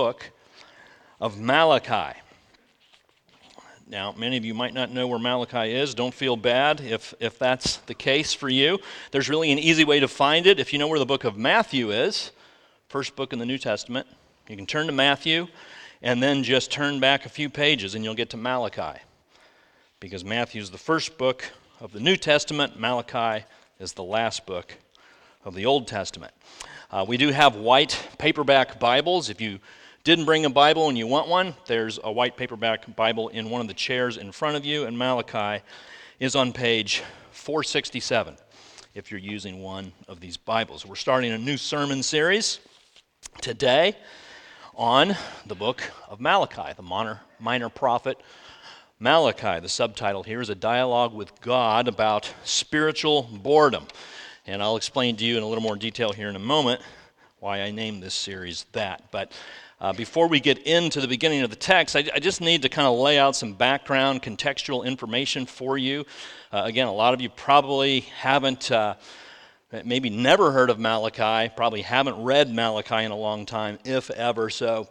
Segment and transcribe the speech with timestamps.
[0.00, 0.30] book
[1.20, 2.18] of Malachi.
[3.86, 5.94] Now, many of you might not know where Malachi is.
[5.94, 8.78] Don't feel bad if, if that's the case for you.
[9.10, 10.58] There's really an easy way to find it.
[10.58, 12.30] If you know where the book of Matthew is,
[12.88, 14.06] first book in the New Testament,
[14.48, 15.48] you can turn to Matthew
[16.00, 18.98] and then just turn back a few pages and you'll get to Malachi.
[20.00, 21.44] Because Matthew is the first book
[21.78, 23.44] of the New Testament, Malachi
[23.78, 24.74] is the last book
[25.44, 26.32] of the Old Testament.
[26.90, 29.28] Uh, we do have white paperback Bibles.
[29.28, 29.60] If you
[30.10, 33.60] didn't bring a Bible and you want one, there's a white paperback Bible in one
[33.60, 35.62] of the chairs in front of you, and Malachi
[36.18, 38.36] is on page 467
[38.96, 40.84] if you're using one of these Bibles.
[40.84, 42.58] We're starting a new sermon series
[43.40, 43.96] today
[44.74, 45.14] on
[45.46, 48.20] the book of Malachi, the minor, minor prophet
[48.98, 49.60] Malachi.
[49.60, 53.86] The subtitle here is a dialogue with God about spiritual boredom.
[54.44, 56.80] And I'll explain to you in a little more detail here in a moment
[57.38, 59.04] why I named this series that.
[59.12, 59.32] But
[59.80, 62.68] uh, before we get into the beginning of the text, I, I just need to
[62.68, 66.04] kind of lay out some background, contextual information for you.
[66.52, 68.96] Uh, again, a lot of you probably haven't, uh,
[69.84, 74.50] maybe never heard of Malachi, probably haven't read Malachi in a long time, if ever.
[74.50, 74.88] So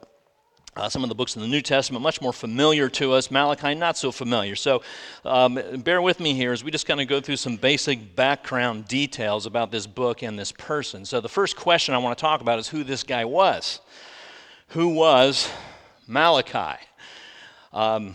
[0.75, 3.29] uh, some of the books in the New Testament, much more familiar to us.
[3.29, 4.55] Malachi, not so familiar.
[4.55, 4.81] So
[5.23, 8.87] um, bear with me here as we just kind of go through some basic background
[8.87, 11.05] details about this book and this person.
[11.05, 13.81] So the first question I want to talk about is who this guy was.
[14.73, 15.49] Who was
[16.05, 16.79] Malachi?
[17.73, 18.13] Um,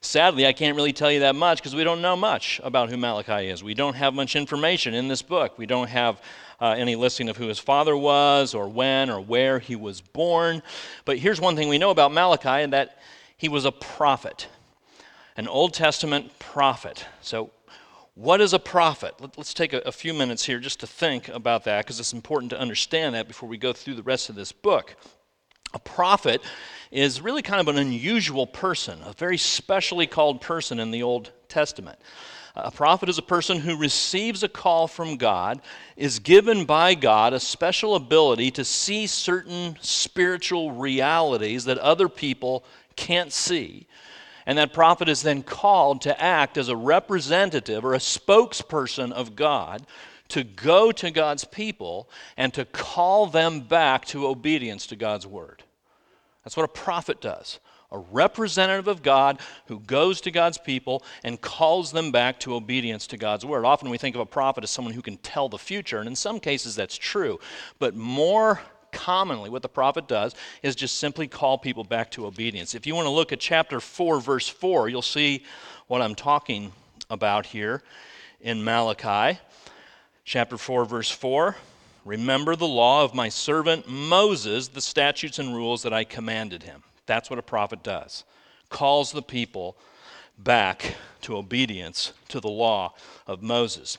[0.00, 2.96] sadly, I can't really tell you that much because we don't know much about who
[2.96, 3.62] Malachi is.
[3.62, 5.58] We don't have much information in this book.
[5.58, 6.22] We don't have
[6.62, 10.62] uh, any listing of who his father was or when or where he was born.
[11.04, 12.98] But here's one thing we know about Malachi, and that
[13.36, 14.48] he was a prophet,
[15.36, 17.04] an Old Testament prophet.
[17.20, 17.50] So,
[18.14, 19.14] what is a prophet?
[19.20, 22.14] Let, us take a, a few minutes here just to think about that because it's
[22.14, 24.96] important to understand that before we go through the rest of this book.
[25.72, 26.42] A prophet
[26.90, 31.30] is really kind of an unusual person, a very specially called person in the Old
[31.48, 31.98] Testament.
[32.56, 35.60] A prophet is a person who receives a call from God,
[35.96, 42.64] is given by God a special ability to see certain spiritual realities that other people
[42.96, 43.86] can't see.
[44.46, 49.36] And that prophet is then called to act as a representative or a spokesperson of
[49.36, 49.86] God
[50.28, 55.62] to go to God's people and to call them back to obedience to God's word.
[56.44, 57.60] That's what a prophet does
[57.92, 63.06] a representative of God who goes to God's people and calls them back to obedience
[63.08, 63.64] to God's word.
[63.64, 66.16] Often we think of a prophet as someone who can tell the future, and in
[66.16, 67.38] some cases that's true.
[67.78, 68.60] But more
[68.92, 72.74] commonly, what the prophet does is just simply call people back to obedience.
[72.74, 75.44] If you want to look at chapter 4, verse 4, you'll see
[75.86, 76.72] what I'm talking
[77.08, 77.82] about here
[78.40, 79.38] in Malachi.
[80.24, 81.56] Chapter 4, verse 4.
[82.04, 86.82] Remember the law of my servant Moses, the statutes and rules that I commanded him.
[87.06, 88.24] That's what a prophet does
[88.70, 89.76] calls the people
[90.38, 92.94] back to obedience to the law
[93.26, 93.98] of Moses.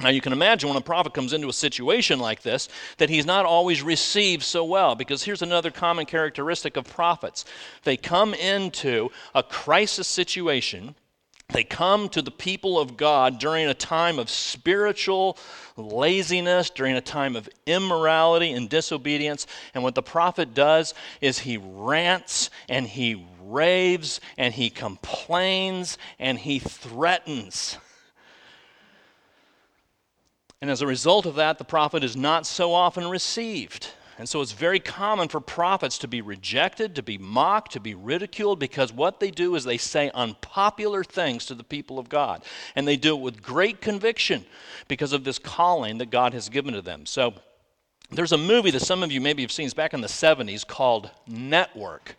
[0.00, 2.68] Now, you can imagine when a prophet comes into a situation like this
[2.98, 7.44] that he's not always received so well, because here's another common characteristic of prophets.
[7.84, 10.94] They come into a crisis situation
[11.52, 15.38] they come to the people of God during a time of spiritual
[15.76, 19.46] laziness, during a time of immorality and disobedience.
[19.74, 26.38] And what the prophet does is he rants and he raves and he complains and
[26.38, 27.78] he threatens.
[30.60, 33.88] And as a result of that, the prophet is not so often received.
[34.20, 37.94] And so it's very common for prophets to be rejected, to be mocked, to be
[37.94, 42.44] ridiculed, because what they do is they say unpopular things to the people of God.
[42.76, 44.44] And they do it with great conviction
[44.88, 47.06] because of this calling that God has given to them.
[47.06, 47.32] So
[48.10, 50.66] there's a movie that some of you maybe have seen, it's back in the 70s,
[50.66, 52.14] called Network.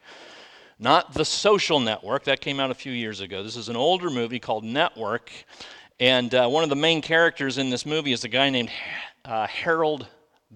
[0.80, 3.44] Not The Social Network, that came out a few years ago.
[3.44, 5.32] This is an older movie called Network.
[6.00, 8.72] And uh, one of the main characters in this movie is a guy named
[9.24, 10.08] uh, Harold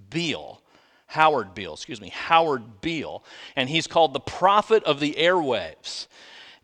[0.10, 0.64] Beale.
[1.08, 3.24] Howard Beale, excuse me, Howard Beale,
[3.56, 6.08] and he's called the prophet of the airwaves.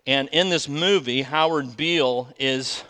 [0.05, 2.83] And in this movie, Howard Beale is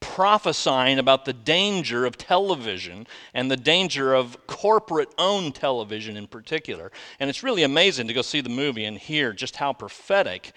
[0.00, 6.90] prophesying about the danger of television and the danger of corporate owned television in particular.
[7.18, 10.52] And it's really amazing to go see the movie and hear just how prophetic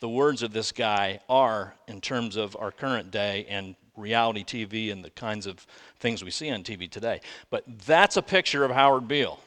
[0.00, 4.92] the words of this guy are in terms of our current day and reality TV
[4.92, 5.66] and the kinds of
[5.98, 7.20] things we see on TV today.
[7.50, 9.40] But that's a picture of Howard Beale.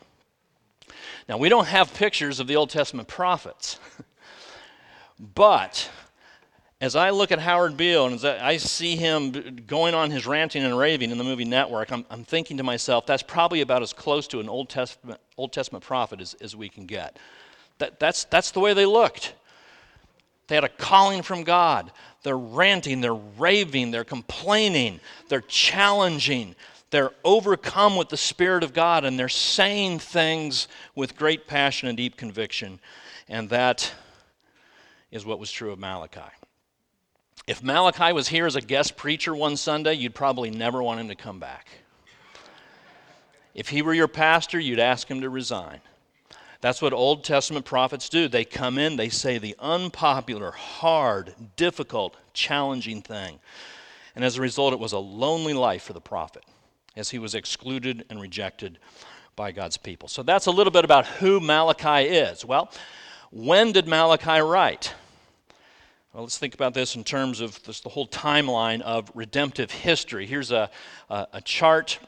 [1.28, 3.80] Now, we don't have pictures of the Old Testament prophets,
[5.20, 5.90] but
[6.82, 10.64] as I look at Howard Beale and as I see him going on his ranting
[10.64, 13.94] and raving in the movie Network, I'm, I'm thinking to myself, that's probably about as
[13.94, 17.18] close to an Old Testament, Old Testament prophet as, as we can get.
[17.78, 19.36] That, that's, that's the way they looked.
[20.48, 21.92] They had a calling from God.
[22.24, 25.00] They're ranting, they're raving, they're complaining,
[25.30, 26.56] they're challenging,
[26.92, 31.98] they're overcome with the Spirit of God, and they're saying things with great passion and
[31.98, 32.80] deep conviction.
[33.30, 33.92] And that
[35.10, 36.20] is what was true of Malachi.
[37.48, 41.08] If Malachi was here as a guest preacher one Sunday, you'd probably never want him
[41.08, 41.68] to come back.
[43.56, 45.80] If he were your pastor, you'd ask him to resign.
[46.60, 48.28] That's what Old Testament prophets do.
[48.28, 53.40] They come in, they say the unpopular, hard, difficult, challenging thing.
[54.16, 56.44] And as a result, it was a lonely life for the prophet
[56.96, 58.80] as he was excluded and rejected
[59.36, 60.08] by God's people.
[60.08, 62.44] So that's a little bit about who Malachi is.
[62.44, 62.72] Well,
[63.32, 64.94] when did Malachi write?
[66.14, 70.26] Well, let's think about this in terms of this, the whole timeline of redemptive history.
[70.26, 70.70] Here's a,
[71.10, 72.00] a, a chart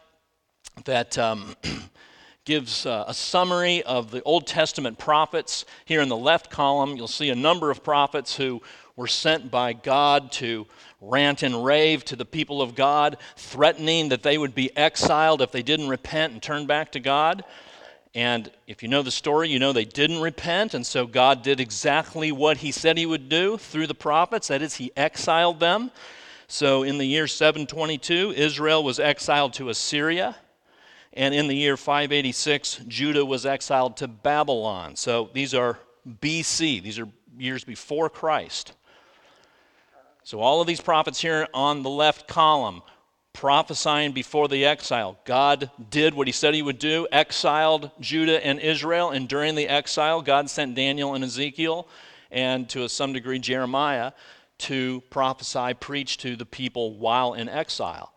[0.83, 1.55] that um,
[2.45, 5.63] gives uh, a summary of the Old Testament prophets.
[5.85, 8.61] Here in the left column, you'll see a number of prophets who
[8.97, 10.67] were sent by God to
[11.03, 15.51] rant and rave to the people of God, threatening that they would be exiled if
[15.51, 17.43] they didn't repent and turn back to God.
[18.15, 21.59] And if you know the story, you know they didn't repent, and so God did
[21.59, 24.47] exactly what He said He would do through the prophets.
[24.47, 25.91] That is, He exiled them.
[26.47, 30.35] So in the year 722, Israel was exiled to Assyria.
[31.13, 34.95] And in the year 586, Judah was exiled to Babylon.
[34.95, 37.07] So these are BC, these are
[37.37, 38.73] years before Christ.
[40.25, 42.81] So all of these prophets here on the left column
[43.33, 45.17] prophesying before the exile.
[45.25, 49.67] God did what he said he would do, exiled Judah and Israel, and during the
[49.67, 51.87] exile, God sent Daniel and Ezekiel,
[52.31, 54.13] and to some degree Jeremiah,
[54.59, 58.13] to prophesy, preach to the people while in exile.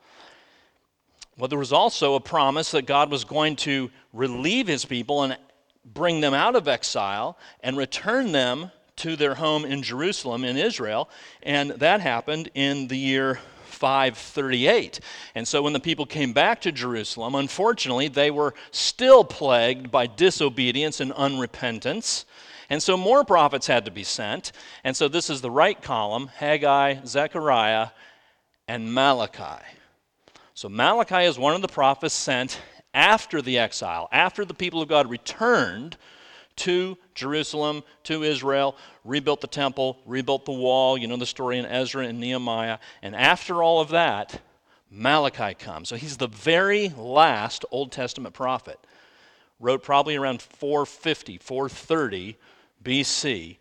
[1.36, 5.36] Well, there was also a promise that God was going to relieve his people and
[5.84, 11.08] bring them out of exile and return them to their home in Jerusalem in Israel,
[11.42, 15.00] and that happened in the year 538.
[15.34, 20.06] And so when the people came back to Jerusalem, unfortunately, they were still plagued by
[20.06, 22.24] disobedience and unrepentance.
[22.70, 24.52] And so more prophets had to be sent.
[24.82, 27.88] And so this is the right column Haggai, Zechariah,
[28.66, 29.62] and Malachi.
[30.54, 32.58] So Malachi is one of the prophets sent
[32.94, 35.98] after the exile, after the people of God returned
[36.56, 40.98] to Jerusalem, to Israel, rebuilt the temple, rebuilt the wall.
[40.98, 42.78] You know the story in Ezra and Nehemiah.
[43.02, 44.40] And after all of that,
[44.90, 45.88] Malachi comes.
[45.88, 48.78] So he's the very last Old Testament prophet.
[49.58, 52.36] Wrote probably around 450, 430
[52.84, 53.56] BC.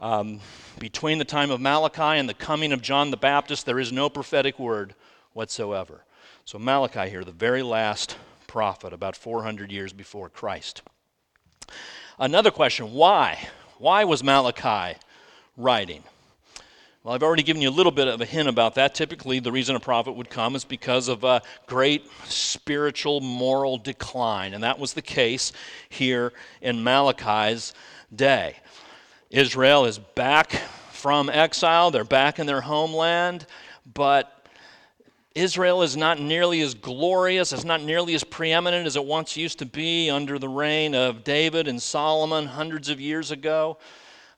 [0.00, 0.40] Um,
[0.78, 4.08] between the time of Malachi and the coming of John the Baptist, there is no
[4.08, 4.94] prophetic word
[5.32, 6.04] whatsoever.
[6.44, 10.82] So Malachi here, the very last prophet, about 400 years before Christ.
[12.18, 13.38] Another question why?
[13.78, 14.98] Why was Malachi
[15.56, 16.02] writing?
[17.02, 18.94] Well, I've already given you a little bit of a hint about that.
[18.94, 24.54] Typically, the reason a prophet would come is because of a great spiritual, moral decline.
[24.54, 25.52] And that was the case
[25.90, 26.32] here
[26.62, 27.74] in Malachi's
[28.14, 28.56] day.
[29.28, 30.52] Israel is back
[30.92, 33.46] from exile, they're back in their homeland,
[33.92, 34.33] but
[35.34, 39.58] Israel is not nearly as glorious, it's not nearly as preeminent as it once used
[39.58, 43.76] to be under the reign of David and Solomon hundreds of years ago.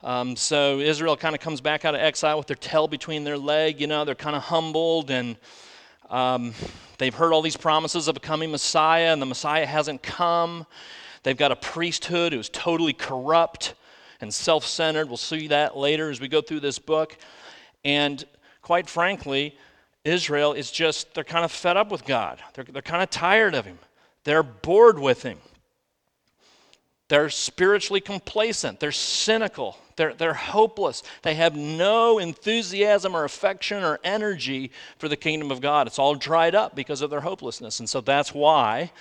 [0.03, 3.37] Um, so Israel kind of comes back out of exile with their tail between their
[3.37, 3.79] leg.
[3.79, 5.37] You know, they're kind of humbled and
[6.09, 6.55] um,
[6.97, 10.67] they've heard all these promises of a coming Messiah, and the Messiah hasn't come.
[11.25, 13.75] They've got a priesthood who's totally corrupt
[14.23, 15.09] and self centered.
[15.09, 17.19] We'll see that later as we go through this book.
[17.85, 18.25] And
[18.63, 19.59] quite frankly,
[20.07, 22.39] Israel is just, they're kind of fed up with God.
[22.55, 23.79] They're, they're kind of tired of Him.
[24.25, 25.39] They're bored with Him.
[27.09, 28.81] They're spiritually complacent.
[28.81, 29.79] They're cynical.
[29.97, 31.03] They're, they're hopeless.
[31.23, 35.87] They have no enthusiasm or affection or energy for the kingdom of God.
[35.87, 37.81] It's all dried up because of their hopelessness.
[37.81, 38.93] And so that's why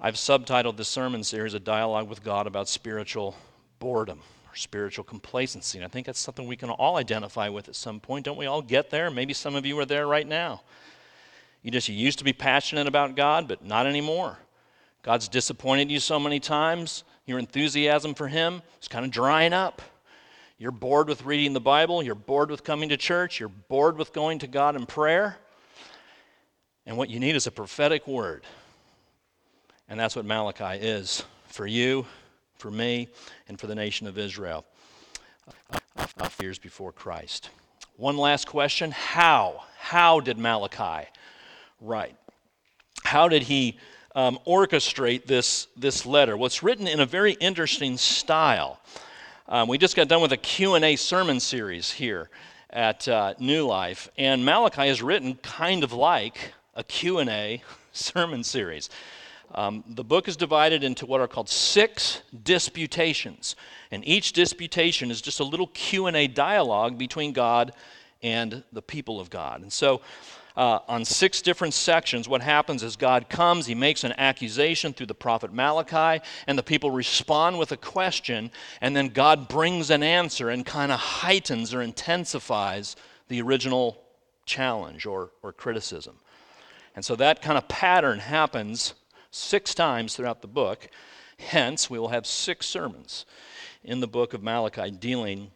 [0.00, 3.36] I've subtitled this sermon series A Dialogue with God about Spiritual
[3.78, 4.20] Boredom
[4.56, 5.78] spiritual complacency.
[5.78, 8.24] And I think that's something we can all identify with at some point.
[8.24, 9.10] Don't we all get there?
[9.10, 10.62] Maybe some of you are there right now.
[11.62, 14.38] You just you used to be passionate about God, but not anymore.
[15.02, 17.04] God's disappointed you so many times.
[17.26, 19.82] Your enthusiasm for Him is kind of drying up.
[20.58, 22.02] You're bored with reading the Bible.
[22.02, 23.38] You're bored with coming to church.
[23.38, 25.36] You're bored with going to God in prayer.
[26.86, 28.44] And what you need is a prophetic word.
[29.88, 32.06] And that's what Malachi is for you
[32.58, 33.08] for me
[33.48, 34.64] and for the nation of Israel
[36.18, 37.50] uh, years before Christ.
[37.96, 39.64] One last question How?
[39.78, 41.08] How did Malachi
[41.80, 42.16] write?
[43.04, 43.78] How did he
[44.14, 46.36] um, orchestrate this, this letter?
[46.36, 48.80] Well, it's written in a very interesting style.
[49.48, 52.30] Um, we just got done with a Q&A sermon series here
[52.70, 58.90] at uh, New Life, and Malachi is written kind of like a Q&A sermon series.
[59.54, 63.56] Um, the book is divided into what are called six disputations,
[63.90, 67.72] and each disputation is just a little Q&A dialogue between God
[68.22, 69.62] and the people of God.
[69.62, 70.00] And so
[70.56, 75.06] uh, on six different sections, what happens is God comes, he makes an accusation through
[75.06, 78.50] the prophet Malachi, and the people respond with a question,
[78.80, 82.96] and then God brings an answer and kind of heightens or intensifies
[83.28, 84.02] the original
[84.46, 86.16] challenge or, or criticism.
[86.94, 88.94] And so that kind of pattern happens
[89.36, 90.88] six times throughout the book.
[91.38, 93.26] Hence, we will have six sermons
[93.84, 95.50] in the book of Malachi dealing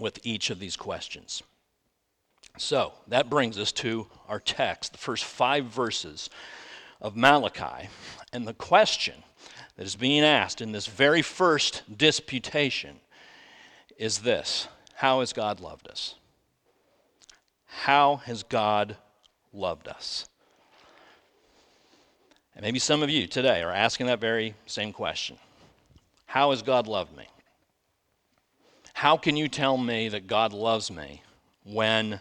[0.00, 1.42] with each of these questions.
[2.58, 6.30] So that brings us to our text, the first five verses
[7.00, 7.88] of Malachi.
[8.32, 9.22] And the question
[9.76, 13.00] that is being asked in this very first disputation
[13.98, 16.14] is this How has God loved us?
[17.66, 18.96] How has God
[19.52, 20.26] loved us?
[22.56, 25.36] And maybe some of you today are asking that very same question
[26.26, 27.26] How has God loved me?
[28.94, 31.22] How can you tell me that God loves me
[31.64, 32.18] when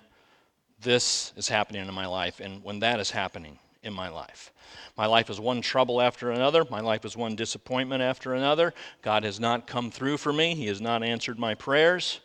[0.82, 4.52] this is happening in my life and when that is happening in my life.
[4.98, 6.66] My life is one trouble after another.
[6.70, 8.74] My life is one disappointment after another.
[9.02, 10.56] God has not come through for me.
[10.56, 12.20] He has not answered my prayers.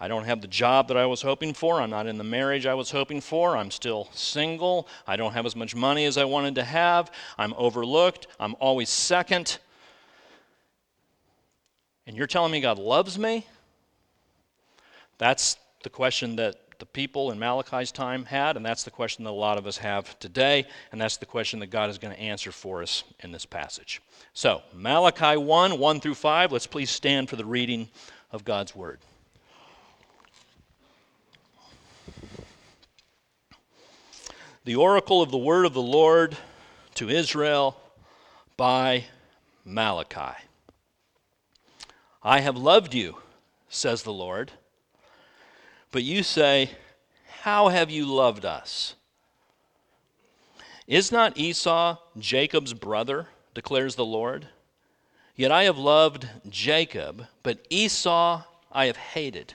[0.00, 1.80] I don't have the job that I was hoping for.
[1.80, 3.54] I'm not in the marriage I was hoping for.
[3.54, 4.88] I'm still single.
[5.06, 7.12] I don't have as much money as I wanted to have.
[7.36, 8.26] I'm overlooked.
[8.40, 9.58] I'm always second.
[12.06, 13.46] And you're telling me God loves me?
[15.18, 19.30] That's the question that the people in Malachi's time had, and that's the question that
[19.30, 22.20] a lot of us have today, and that's the question that God is going to
[22.20, 24.00] answer for us in this passage.
[24.32, 27.90] So, Malachi 1 1 through 5, let's please stand for the reading
[28.32, 29.00] of God's Word.
[34.64, 36.36] The oracle of the word of the Lord
[36.94, 37.76] to Israel
[38.56, 39.04] by
[39.64, 40.36] Malachi.
[42.22, 43.16] I have loved you,
[43.68, 44.52] says the Lord
[45.92, 46.70] but you say,
[47.42, 48.94] How have you loved us?
[50.86, 54.48] Is not Esau Jacob's brother, declares the Lord?
[55.36, 59.54] Yet I have loved Jacob, but Esau I have hated.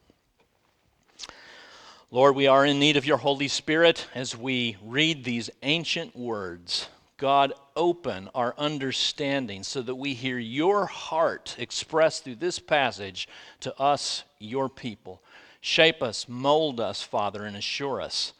[2.13, 6.89] Lord, we are in need of your Holy Spirit as we read these ancient words.
[7.15, 13.29] God, open our understanding so that we hear your heart expressed through this passage
[13.61, 15.21] to us, your people.
[15.61, 18.33] Shape us, mold us, Father, and assure us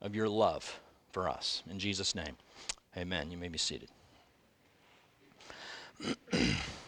[0.00, 0.80] of your love
[1.12, 1.62] for us.
[1.70, 2.38] In Jesus' name,
[2.96, 3.30] amen.
[3.30, 3.90] You may be seated.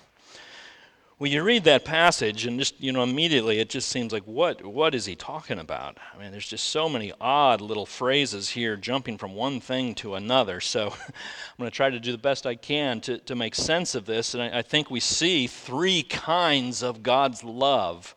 [1.23, 4.65] well, you read that passage, and just, you know, immediately it just seems like, what,
[4.65, 5.97] what is he talking about?
[6.13, 10.17] I mean, there's just so many odd little phrases here jumping from one thing to
[10.17, 10.61] another.
[10.61, 13.95] So I'm going to try to do the best I can to, to make sense
[13.95, 14.35] of this.
[14.35, 18.17] And I, I think we see three kinds of God's love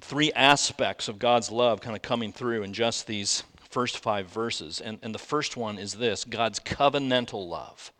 [0.00, 4.80] three aspects of God's love kind of coming through in just these first five verses.
[4.80, 7.90] And, and the first one is this God's covenantal love.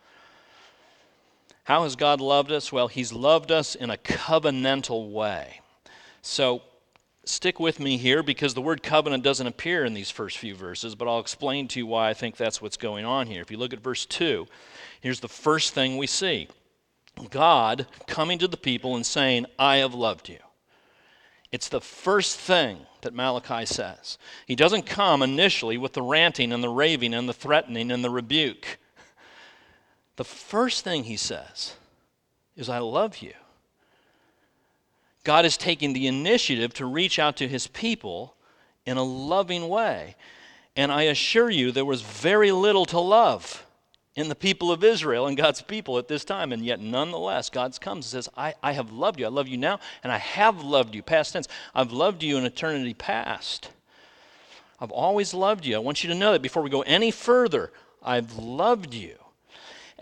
[1.65, 2.73] How has God loved us?
[2.73, 5.61] Well, He's loved us in a covenantal way.
[6.23, 6.63] So
[7.25, 10.95] stick with me here because the word covenant doesn't appear in these first few verses,
[10.95, 13.43] but I'll explain to you why I think that's what's going on here.
[13.43, 14.47] If you look at verse 2,
[15.01, 16.49] here's the first thing we see
[17.31, 20.39] God coming to the people and saying, I have loved you.
[21.53, 24.17] It's the first thing that Malachi says.
[24.47, 28.11] He doesn't come initially with the ranting and the raving and the threatening and the
[28.11, 28.79] rebuke.
[30.17, 31.75] The first thing he says
[32.57, 33.33] is, I love you.
[35.25, 38.35] God is taking the initiative to reach out to his people
[38.85, 40.17] in a loving way.
[40.77, 43.65] And I assure you, there was very little to love
[44.15, 46.53] in the people of Israel and God's people at this time.
[46.53, 49.27] And yet, nonetheless, God comes and says, I, I have loved you.
[49.27, 51.03] I love you now, and I have loved you.
[51.03, 51.49] Past tense.
[51.75, 53.71] I've loved you in eternity past.
[54.81, 55.77] I've always loved you.
[55.77, 57.71] I want you to know that before we go any further,
[58.03, 59.15] I've loved you.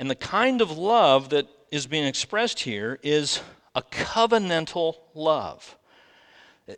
[0.01, 3.43] And the kind of love that is being expressed here is
[3.75, 5.77] a covenantal love.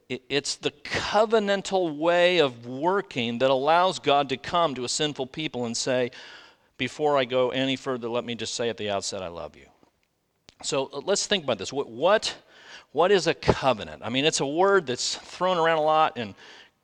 [0.08, 5.66] It's the covenantal way of working that allows God to come to a sinful people
[5.66, 6.10] and say,
[6.78, 9.66] Before I go any further, let me just say at the outset, I love you.
[10.64, 11.72] So uh, let's think about this.
[11.72, 12.34] What, what,
[12.90, 14.02] what is a covenant?
[14.04, 16.34] I mean, it's a word that's thrown around a lot in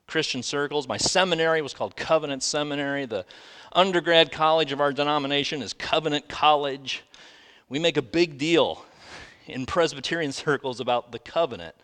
[0.07, 0.87] Christian circles.
[0.87, 3.07] My seminary was called Covenant Seminary.
[3.07, 3.27] The
[3.73, 7.03] undergrad college of our denomination is Covenant College.
[7.69, 8.85] We make a big deal
[9.47, 11.75] in Presbyterian circles about the covenant,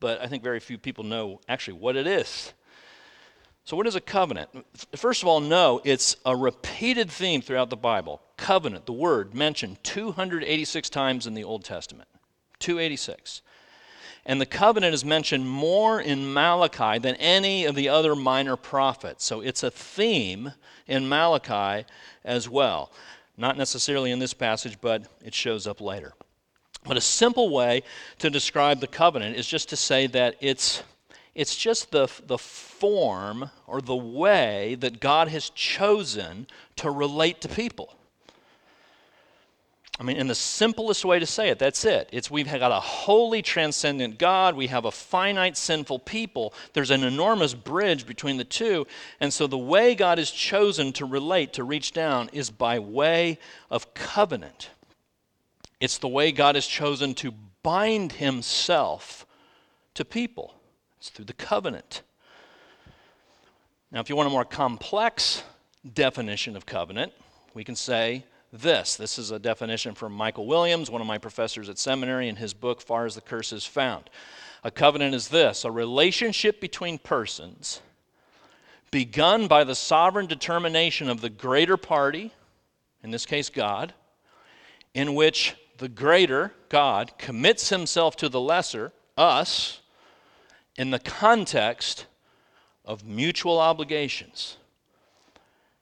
[0.00, 2.52] but I think very few people know actually what it is.
[3.66, 4.50] So, what is a covenant?
[4.94, 8.20] First of all, know it's a repeated theme throughout the Bible.
[8.36, 12.08] Covenant, the word mentioned 286 times in the Old Testament.
[12.58, 13.40] 286.
[14.26, 19.24] And the covenant is mentioned more in Malachi than any of the other minor prophets.
[19.24, 20.52] So it's a theme
[20.86, 21.86] in Malachi
[22.24, 22.90] as well.
[23.36, 26.14] Not necessarily in this passage, but it shows up later.
[26.84, 27.82] But a simple way
[28.18, 30.82] to describe the covenant is just to say that it's,
[31.34, 37.48] it's just the, the form or the way that God has chosen to relate to
[37.48, 37.94] people.
[39.98, 42.08] I mean, in the simplest way to say it, that's it.
[42.10, 44.56] It's we've got a holy, transcendent God.
[44.56, 46.52] We have a finite, sinful people.
[46.72, 48.88] There's an enormous bridge between the two.
[49.20, 53.38] And so the way God has chosen to relate, to reach down, is by way
[53.70, 54.70] of covenant.
[55.78, 57.32] It's the way God has chosen to
[57.62, 59.24] bind himself
[59.94, 60.54] to people.
[60.98, 62.02] It's through the covenant.
[63.92, 65.44] Now, if you want a more complex
[65.92, 67.12] definition of covenant,
[67.54, 68.24] we can say
[68.54, 68.96] this.
[68.96, 72.54] This is a definition from Michael Williams, one of my professors at seminary, in his
[72.54, 74.08] book, Far as the Curse is Found.
[74.62, 77.80] A covenant is this a relationship between persons
[78.90, 82.32] begun by the sovereign determination of the greater party,
[83.02, 83.92] in this case God,
[84.94, 89.80] in which the greater, God, commits himself to the lesser, us,
[90.76, 92.06] in the context
[92.84, 94.58] of mutual obligations.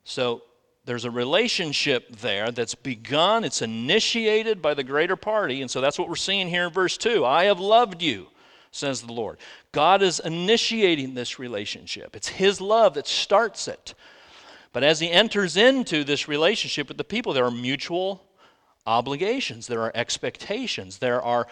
[0.05, 0.43] So
[0.85, 5.63] there's a relationship there that's begun, it's initiated by the greater party.
[5.63, 7.25] And so that's what we're seeing here in verse 2.
[7.25, 8.29] I have loved you,
[8.73, 9.39] says the Lord.
[9.71, 13.95] God is initiating this relationship, it's His love that starts it.
[14.73, 18.25] But as He enters into this relationship with the people, there are mutual
[18.87, 21.47] obligations, there are expectations, there are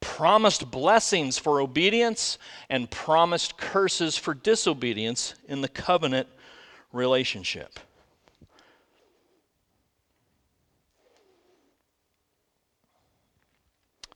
[0.00, 2.38] promised blessings for obedience
[2.70, 6.28] and promised curses for disobedience in the covenant
[6.92, 7.78] relationship.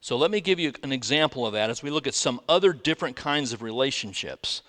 [0.09, 2.73] So let me give you an example of that as we look at some other
[2.73, 4.63] different kinds of relationships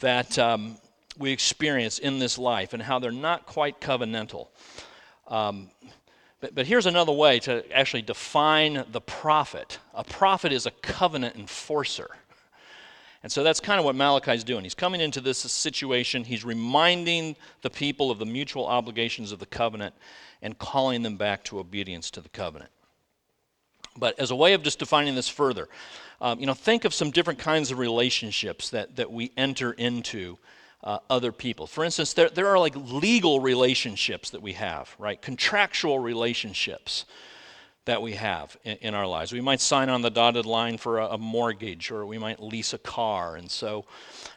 [0.00, 0.78] that um,
[1.16, 4.48] we experience in this life and how they're not quite covenantal.
[5.28, 5.70] Um,
[6.40, 11.36] but, but here's another way to actually define the prophet a prophet is a covenant
[11.36, 12.10] enforcer.
[13.22, 14.64] And so that's kind of what Malachi's doing.
[14.64, 19.46] He's coming into this situation, he's reminding the people of the mutual obligations of the
[19.46, 19.94] covenant
[20.42, 22.72] and calling them back to obedience to the covenant.
[23.96, 25.68] But as a way of just defining this further,
[26.20, 30.38] um, you know, think of some different kinds of relationships that, that we enter into
[30.82, 31.66] uh, other people.
[31.66, 35.20] For instance, there, there are like legal relationships that we have, right?
[35.20, 37.06] Contractual relationships
[37.86, 39.32] that we have in, in our lives.
[39.32, 42.72] We might sign on the dotted line for a, a mortgage, or we might lease
[42.72, 43.84] a car, and so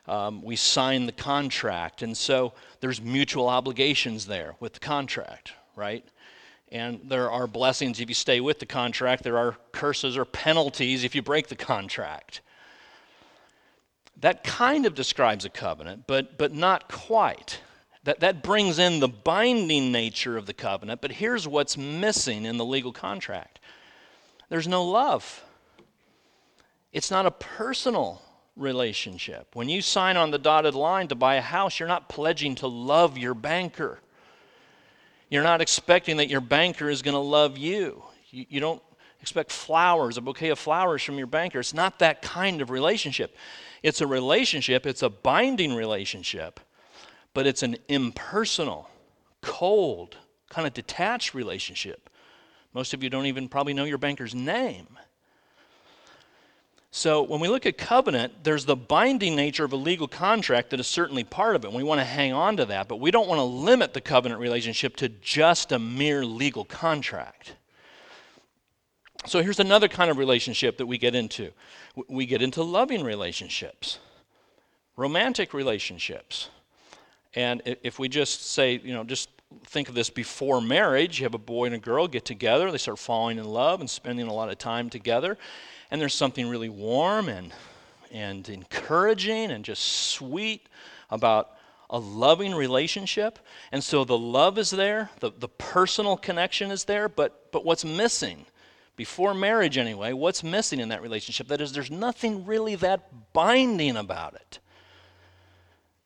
[0.08, 2.02] um, we sign the contract.
[2.02, 6.06] And so there's mutual obligations there with the contract, right?
[6.72, 11.04] And there are blessings if you stay with the contract, there are curses or penalties
[11.04, 12.42] if you break the contract.
[14.20, 17.62] That kind of describes a covenant, but, but not quite.
[18.04, 22.58] That, that brings in the binding nature of the covenant, but here's what's missing in
[22.58, 23.60] the legal contract
[24.50, 25.44] there's no love.
[26.94, 28.22] It's not a personal
[28.56, 29.48] relationship.
[29.54, 32.68] When you sign on the dotted line to buy a house, you're not pledging to
[32.68, 34.00] love your banker.
[35.30, 38.04] You're not expecting that your banker is going to love you.
[38.30, 38.46] you.
[38.50, 38.82] You don't
[39.22, 41.60] expect flowers, a bouquet of flowers from your banker.
[41.60, 43.36] It's not that kind of relationship.
[43.84, 46.60] It's a relationship, it's a binding relationship,
[47.34, 48.90] but it's an impersonal,
[49.42, 50.18] cold,
[50.50, 52.10] kind of detached relationship.
[52.74, 54.88] Most of you don't even probably know your banker's name.
[56.98, 60.80] So when we look at covenant, there's the binding nature of a legal contract that
[60.80, 61.68] is certainly part of it.
[61.68, 64.02] And we want to hang on to that, but we don't want to limit the
[64.02, 67.54] covenant relationship to just a mere legal contract.
[69.28, 71.52] So here's another kind of relationship that we get into.
[72.08, 74.00] We get into loving relationships,
[74.96, 76.50] romantic relationships.
[77.36, 79.30] And if we just say, you know, just
[79.66, 82.80] think of this before marriage, you have a boy and a girl get together, they
[82.80, 85.38] start falling in love and spending a lot of time together
[85.92, 87.54] and there's something really warm and
[88.12, 90.68] and encouraging and just sweet
[91.10, 91.52] about
[91.90, 93.40] a loving relationship.
[93.72, 97.86] And so the love is there, the, the personal connection is there, but, but what's
[97.86, 98.46] missing?
[98.96, 101.48] Before marriage, anyway, what's missing in that relationship?
[101.48, 104.60] That is, there's nothing really that binding about it.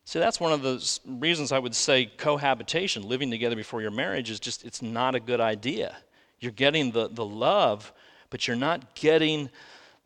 [0.04, 4.30] See, that's one of the reasons I would say cohabitation, living together before your marriage,
[4.30, 5.96] is just, it's not a good idea.
[6.40, 7.94] You're getting the, the love,
[8.30, 9.50] but you're not getting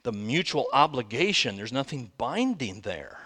[0.05, 1.57] the mutual obligation.
[1.57, 3.17] There's nothing binding there.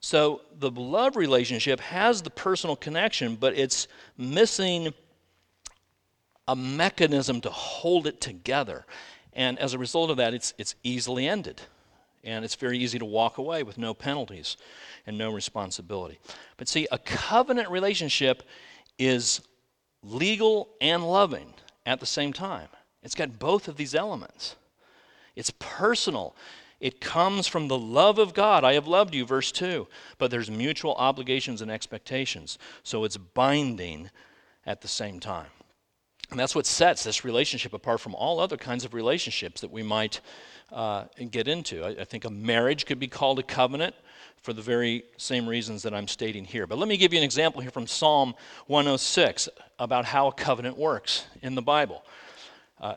[0.00, 4.92] So the love relationship has the personal connection, but it's missing
[6.46, 8.84] a mechanism to hold it together.
[9.32, 11.62] And as a result of that, it's, it's easily ended.
[12.22, 14.58] And it's very easy to walk away with no penalties
[15.06, 16.18] and no responsibility.
[16.58, 18.42] But see, a covenant relationship
[18.98, 19.40] is
[20.02, 21.54] legal and loving
[21.86, 22.68] at the same time.
[23.02, 24.56] It's got both of these elements.
[25.36, 26.34] It's personal.
[26.80, 28.64] It comes from the love of God.
[28.64, 29.86] I have loved you, verse 2.
[30.18, 32.58] But there's mutual obligations and expectations.
[32.82, 34.10] So it's binding
[34.66, 35.48] at the same time.
[36.30, 39.82] And that's what sets this relationship apart from all other kinds of relationships that we
[39.82, 40.20] might
[40.70, 41.82] uh, get into.
[41.82, 43.94] I, I think a marriage could be called a covenant
[44.42, 46.66] for the very same reasons that I'm stating here.
[46.66, 48.34] But let me give you an example here from Psalm
[48.66, 52.04] 106 about how a covenant works in the Bible.
[52.80, 52.94] Uh,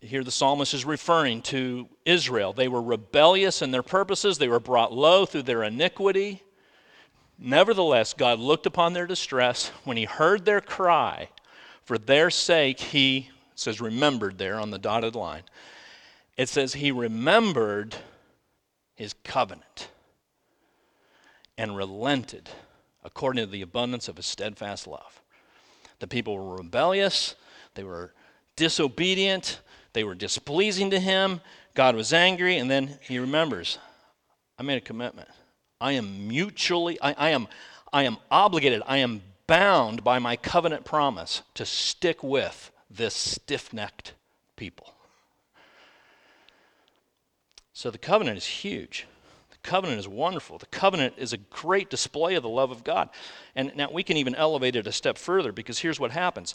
[0.00, 2.52] here the psalmist is referring to Israel.
[2.52, 6.42] They were rebellious in their purposes, they were brought low through their iniquity.
[7.36, 9.68] Nevertheless, God looked upon their distress.
[9.82, 11.30] When he heard their cry,
[11.82, 15.42] for their sake, he says, remembered there on the dotted line.
[16.36, 17.96] It says, he remembered
[18.94, 19.88] his covenant
[21.58, 22.50] and relented
[23.04, 25.20] according to the abundance of his steadfast love.
[25.98, 27.34] The people were rebellious,
[27.74, 28.14] they were
[28.56, 29.60] disobedient,
[29.92, 31.40] they were displeasing to him.
[31.74, 33.78] God was angry, and then he remembers
[34.58, 35.28] I made a commitment.
[35.80, 37.48] I am mutually, I, I, am,
[37.92, 43.72] I am obligated, I am bound by my covenant promise to stick with this stiff
[43.72, 44.14] necked
[44.56, 44.94] people.
[47.72, 49.06] So the covenant is huge.
[49.50, 50.58] The covenant is wonderful.
[50.58, 53.10] The covenant is a great display of the love of God.
[53.56, 56.54] And now we can even elevate it a step further because here's what happens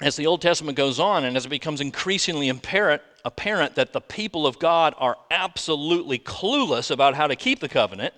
[0.00, 4.00] as the Old Testament goes on and as it becomes increasingly apparent, apparent that the
[4.00, 8.12] people of God are absolutely clueless about how to keep the covenant,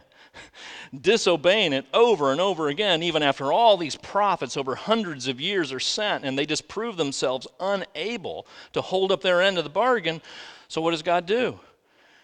[1.00, 5.72] disobeying it over and over again, even after all these prophets over hundreds of years
[5.72, 9.70] are sent, and they just prove themselves unable to hold up their end of the
[9.70, 10.20] bargain.
[10.66, 11.60] So, what does God do?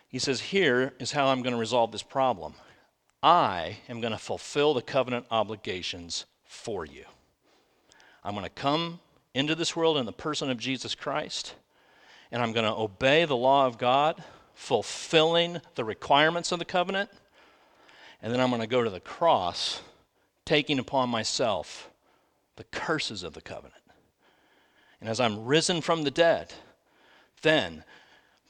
[0.08, 2.54] He says, Here is how I'm going to resolve this problem
[3.22, 7.04] I am going to fulfill the covenant obligations for you.
[8.22, 9.00] I'm going to come
[9.34, 11.54] into this world in the person of Jesus Christ,
[12.30, 14.22] and I'm going to obey the law of God,
[14.54, 17.10] fulfilling the requirements of the covenant,
[18.22, 19.82] and then I'm going to go to the cross,
[20.44, 21.90] taking upon myself
[22.56, 23.74] the curses of the covenant.
[25.00, 26.54] And as I'm risen from the dead,
[27.42, 27.84] then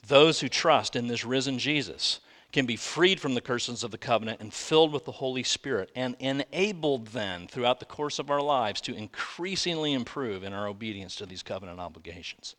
[0.07, 2.19] those who trust in this risen Jesus
[2.55, 5.91] can be freed from the curses of the covenant and filled with the Holy Spirit
[5.93, 11.17] and enabled then throughout the course of our lives to increasingly improve in our obedience
[11.17, 12.55] to these covenant obligations.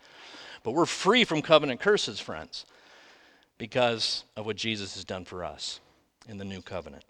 [0.63, 2.67] But we're free from covenant curses, friends,
[3.57, 5.81] because of what Jesus has done for us
[6.29, 7.05] in the new covenant.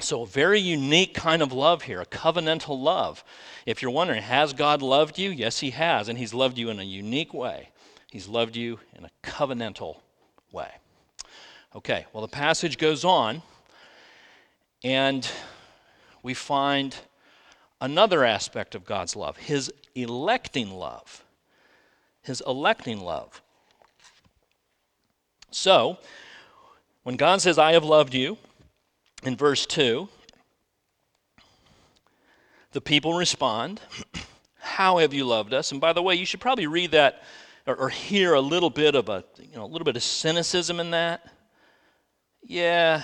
[0.00, 3.22] So, a very unique kind of love here, a covenantal love.
[3.64, 5.30] If you're wondering, has God loved you?
[5.30, 7.68] Yes, He has, and He's loved you in a unique way.
[8.10, 9.98] He's loved you in a covenantal
[10.50, 10.81] way.
[11.74, 13.40] Okay, well, the passage goes on,
[14.84, 15.28] and
[16.22, 16.94] we find
[17.80, 21.24] another aspect of God's love his electing love.
[22.22, 23.42] His electing love.
[25.50, 25.98] So,
[27.02, 28.38] when God says, I have loved you,
[29.24, 30.08] in verse 2,
[32.72, 33.80] the people respond,
[34.58, 35.72] How have you loved us?
[35.72, 37.22] And by the way, you should probably read that
[37.66, 40.78] or, or hear a little bit of a, you know, a little bit of cynicism
[40.78, 41.28] in that.
[42.42, 43.02] Yeah,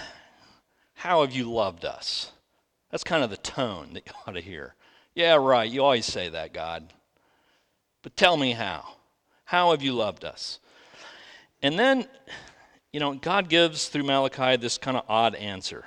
[0.95, 2.33] how have you loved us?
[2.91, 4.75] That's kind of the tone that you ought to hear.
[5.15, 6.93] Yeah, right, you always say that, God.
[8.03, 8.97] But tell me how.
[9.45, 10.59] How have you loved us?
[11.63, 12.07] And then,
[12.93, 15.85] you know, God gives through Malachi this kind of odd answer.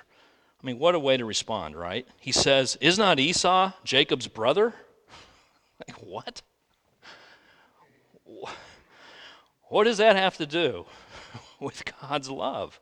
[0.62, 2.08] I mean, what a way to respond, right?
[2.20, 4.74] He says, Is not Esau Jacob's brother?
[5.88, 6.42] like, what?
[9.70, 10.86] What does that have to do
[11.60, 12.80] with God's love?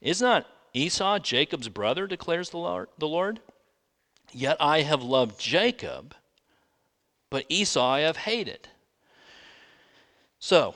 [0.00, 2.58] Is not Esau Jacob's brother, declares the
[3.06, 3.40] Lord.
[4.32, 6.14] Yet I have loved Jacob,
[7.28, 8.68] but Esau I have hated.
[10.38, 10.74] So,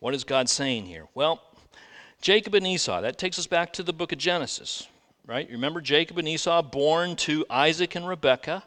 [0.00, 1.08] What is God saying here?
[1.14, 1.42] Well,
[2.20, 4.86] Jacob and Esau, that takes us back to the book of Genesis,
[5.26, 5.48] right?
[5.50, 8.62] Remember Jacob and Esau born to Isaac and Rebekah?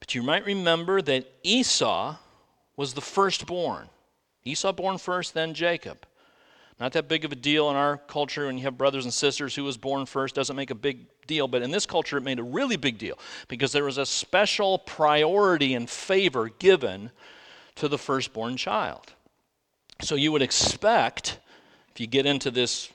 [0.00, 2.16] But you might remember that Esau
[2.76, 3.88] was the firstborn.
[4.44, 6.06] Esau born first, then Jacob.
[6.80, 9.54] Not that big of a deal in our culture when you have brothers and sisters
[9.54, 11.46] who was born first, doesn't make a big deal.
[11.46, 14.78] But in this culture, it made a really big deal because there was a special
[14.78, 17.10] priority and favor given
[17.76, 19.12] to the firstborn child.
[20.00, 21.38] So you would expect,
[21.92, 22.88] if you get into this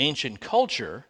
[0.00, 1.06] ancient culture,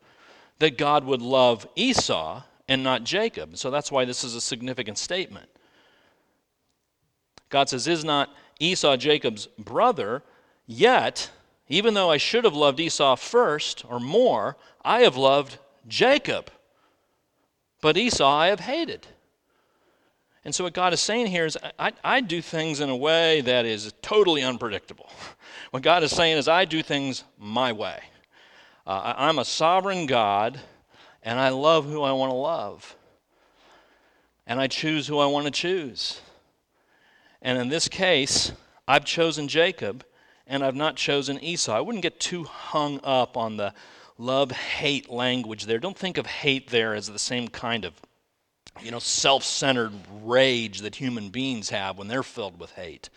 [0.58, 3.56] that God would love Esau and not Jacob.
[3.56, 5.48] So that's why this is a significant statement.
[7.48, 8.28] God says, Is not
[8.58, 10.22] Esau Jacob's brother?
[10.66, 11.30] Yet
[11.70, 16.50] even though I should have loved Esau first or more, I have loved Jacob.
[17.80, 19.06] But Esau I have hated.
[20.44, 23.40] And so, what God is saying here is, I, I do things in a way
[23.42, 25.10] that is totally unpredictable.
[25.70, 28.02] What God is saying is, I do things my way.
[28.84, 30.58] Uh, I'm a sovereign God,
[31.22, 32.96] and I love who I want to love.
[34.48, 36.20] And I choose who I want to choose.
[37.40, 38.50] And in this case,
[38.88, 40.04] I've chosen Jacob,
[40.50, 41.72] and I've not chosen Esau.
[41.72, 43.72] I wouldn't get too hung up on the
[44.18, 45.78] love hate language there.
[45.78, 47.94] Don't think of hate there as the same kind of
[48.82, 53.08] you know self-centered rage that human beings have when they're filled with hate.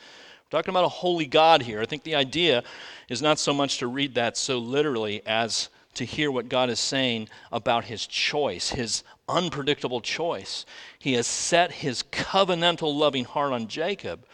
[0.45, 1.81] We're talking about a holy God here.
[1.81, 2.63] I think the idea
[3.09, 6.79] is not so much to read that so literally as to hear what God is
[6.79, 10.65] saying about his choice, his unpredictable choice.
[10.99, 14.25] He has set his covenantal loving heart on Jacob,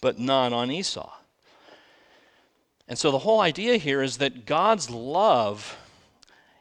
[0.00, 1.17] but not on Esau.
[2.88, 5.76] And so the whole idea here is that God's love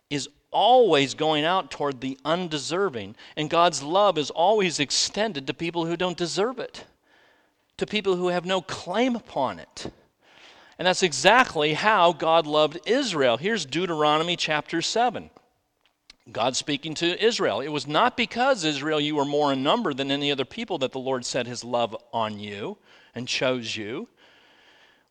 [0.09, 5.85] is always going out toward the undeserving, and God's love is always extended to people
[5.85, 6.85] who don't deserve it,
[7.77, 9.91] to people who have no claim upon it.
[10.77, 13.37] And that's exactly how God loved Israel.
[13.37, 15.29] Here's Deuteronomy chapter 7.
[16.31, 17.61] God speaking to Israel.
[17.61, 20.91] It was not because, Israel, you were more in number than any other people that
[20.91, 22.77] the Lord set his love on you
[23.15, 24.09] and chose you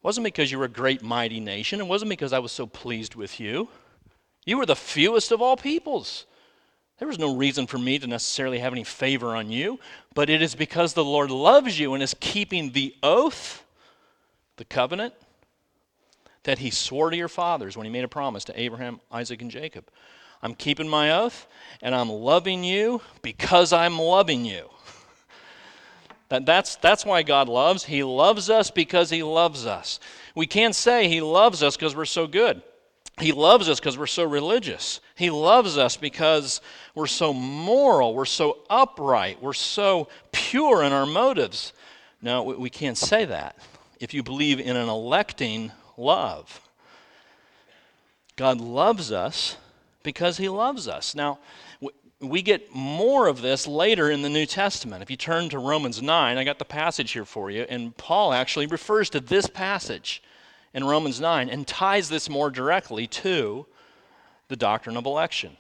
[0.07, 1.81] wasn't because you were a great, mighty nation.
[1.81, 3.67] It wasn't because I was so pleased with you.
[4.45, 6.27] You were the fewest of all peoples.
[7.01, 9.81] There was no reason for me to necessarily have any favor on you,
[10.15, 13.65] but it is because the Lord loves you and is keeping the oath,
[14.59, 15.13] the covenant,
[16.45, 19.51] that he swore to your fathers when he made a promise to Abraham, Isaac, and
[19.51, 19.89] Jacob.
[20.41, 21.49] I'm keeping my oath,
[21.83, 24.71] and I'm loving you because I'm loving you.
[26.29, 27.85] That, that's, that's why God loves.
[27.85, 30.01] He loves us because He loves us.
[30.35, 32.63] We can't say He loves us because we're so good.
[33.19, 35.01] He loves us because we're so religious.
[35.15, 36.61] He loves us because
[36.95, 41.73] we're so moral, we're so upright, we're so pure in our motives.
[42.21, 43.57] No, we can't say that
[44.01, 46.61] if you believe in an electing love.
[48.37, 49.57] God loves us
[50.03, 51.15] because He loves us.
[51.15, 51.39] Now,
[52.31, 55.03] we get more of this later in the New Testament.
[55.03, 58.33] If you turn to Romans 9, I got the passage here for you, and Paul
[58.33, 60.23] actually refers to this passage
[60.73, 63.67] in Romans 9 and ties this more directly to
[64.49, 65.57] the doctrine of election.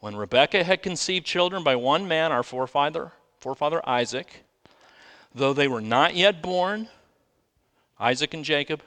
[0.00, 4.44] When Rebekah had conceived children by one man, our forefather, forefather Isaac,
[5.34, 6.88] though they were not yet born,
[7.98, 8.82] Isaac and Jacob,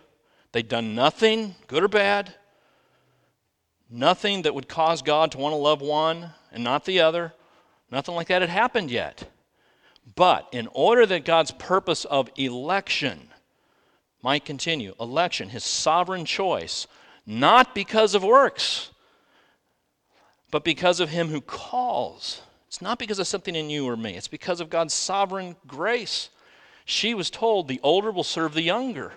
[0.51, 2.33] they'd done nothing, good or bad,
[3.89, 7.33] nothing that would cause God to want to love one and not the other.
[7.91, 9.29] Nothing like that had happened yet.
[10.15, 13.29] But in order that God's purpose of election
[14.21, 16.87] might continue, election, his sovereign choice,
[17.25, 18.91] not because of works,
[20.49, 22.41] but because of him who calls.
[22.67, 26.29] It's not because of something in you or me, it's because of God's sovereign grace.
[26.85, 29.13] She was told the older will serve the younger.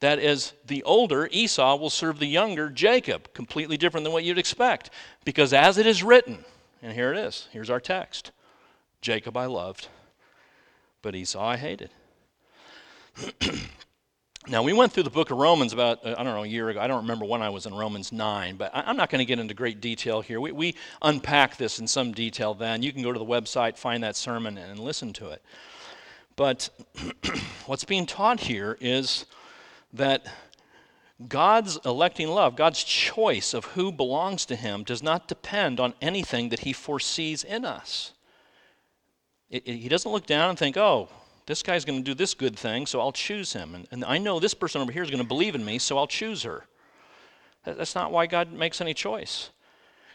[0.00, 3.32] That is, the older Esau will serve the younger Jacob.
[3.34, 4.90] Completely different than what you'd expect.
[5.24, 6.44] Because as it is written,
[6.82, 8.30] and here it is, here's our text
[9.00, 9.88] Jacob I loved,
[11.02, 11.90] but Esau I hated.
[14.48, 16.68] now, we went through the book of Romans about, uh, I don't know, a year
[16.68, 16.80] ago.
[16.80, 19.24] I don't remember when I was in Romans 9, but I, am not going to
[19.24, 20.40] get into great detail here.
[20.40, 22.84] We, we unpack this in some detail then.
[22.84, 25.42] You can go to the website, find that sermon, and listen to it.
[26.36, 26.70] But
[27.66, 29.26] what's being taught here is
[29.92, 30.26] that
[31.28, 36.50] God's electing love, God's choice of who belongs to Him, does not depend on anything
[36.50, 38.12] that He foresees in us.
[39.50, 41.08] It, it, he doesn't look down and think, oh,
[41.46, 43.74] this guy's going to do this good thing, so I'll choose him.
[43.74, 45.96] And, and I know this person over here is going to believe in me, so
[45.96, 46.66] I'll choose her.
[47.64, 49.50] That, that's not why God makes any choice.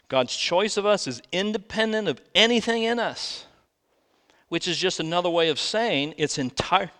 [0.08, 3.46] God's choice of us is independent of anything in us,
[4.48, 6.92] which is just another way of saying it's entire.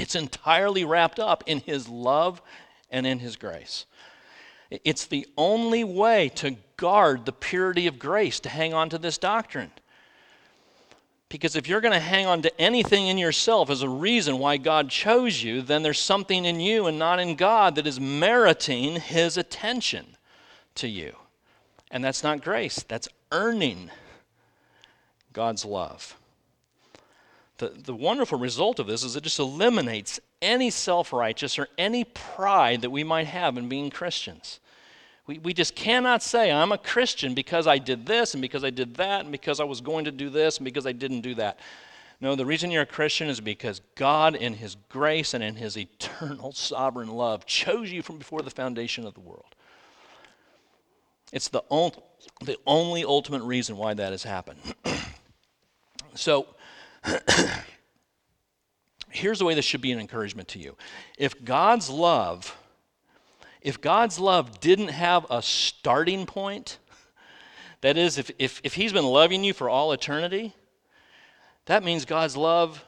[0.00, 2.40] It's entirely wrapped up in His love
[2.90, 3.84] and in His grace.
[4.70, 9.18] It's the only way to guard the purity of grace, to hang on to this
[9.18, 9.70] doctrine.
[11.28, 14.56] Because if you're going to hang on to anything in yourself as a reason why
[14.56, 18.96] God chose you, then there's something in you and not in God that is meriting
[18.96, 20.16] His attention
[20.76, 21.14] to you.
[21.90, 23.90] And that's not grace, that's earning
[25.32, 26.16] God's love.
[27.60, 32.04] The, the wonderful result of this is it just eliminates any self righteous or any
[32.04, 34.60] pride that we might have in being Christians.
[35.26, 38.70] We, we just cannot say, I'm a Christian because I did this and because I
[38.70, 41.34] did that and because I was going to do this and because I didn't do
[41.34, 41.58] that.
[42.18, 45.76] No, the reason you're a Christian is because God, in His grace and in His
[45.76, 49.54] eternal sovereign love, chose you from before the foundation of the world.
[51.30, 51.92] It's the, on,
[52.42, 54.60] the only ultimate reason why that has happened.
[56.14, 56.46] so,
[59.10, 60.76] here's the way this should be an encouragement to you.
[61.18, 62.56] If God's love
[63.62, 66.78] if God's love didn't have a starting point,
[67.82, 70.54] that is, if, if, if He's been loving you for all eternity,
[71.66, 72.84] that means God's love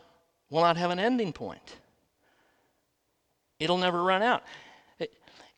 [0.50, 1.76] will not have an ending point.
[3.58, 4.42] It'll never run out.